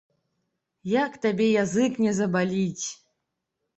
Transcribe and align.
Як 0.93 1.11
табе 1.27 1.47
язык 1.63 2.01
не 2.07 2.13
забаліць? 2.21 2.85